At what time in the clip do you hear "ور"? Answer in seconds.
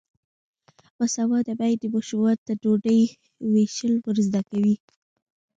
4.05-4.17